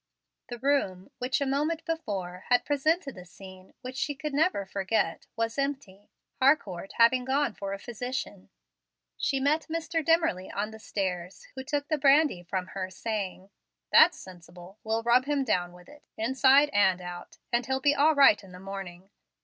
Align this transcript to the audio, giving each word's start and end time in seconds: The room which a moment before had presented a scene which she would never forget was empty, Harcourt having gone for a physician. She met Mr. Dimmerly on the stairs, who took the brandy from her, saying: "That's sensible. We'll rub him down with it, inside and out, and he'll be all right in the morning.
The 0.49 0.57
room 0.57 1.11
which 1.19 1.39
a 1.41 1.45
moment 1.45 1.85
before 1.85 2.45
had 2.49 2.65
presented 2.65 3.15
a 3.17 3.23
scene 3.23 3.75
which 3.81 3.95
she 3.97 4.17
would 4.23 4.33
never 4.33 4.65
forget 4.65 5.27
was 5.35 5.59
empty, 5.59 6.09
Harcourt 6.39 6.93
having 6.93 7.23
gone 7.23 7.53
for 7.53 7.71
a 7.71 7.77
physician. 7.77 8.49
She 9.15 9.39
met 9.39 9.67
Mr. 9.69 10.03
Dimmerly 10.03 10.49
on 10.51 10.71
the 10.71 10.79
stairs, 10.79 11.47
who 11.53 11.63
took 11.63 11.87
the 11.87 11.99
brandy 11.99 12.41
from 12.41 12.65
her, 12.73 12.89
saying: 12.89 13.51
"That's 13.91 14.17
sensible. 14.17 14.79
We'll 14.83 15.03
rub 15.03 15.25
him 15.25 15.43
down 15.43 15.71
with 15.71 15.87
it, 15.87 16.01
inside 16.17 16.69
and 16.73 16.99
out, 16.99 17.37
and 17.53 17.67
he'll 17.67 17.79
be 17.79 17.93
all 17.93 18.15
right 18.15 18.43
in 18.43 18.53
the 18.53 18.59
morning. 18.59 19.11